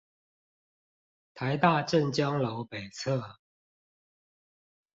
[1.35, 3.35] 臺大鄭江樓北側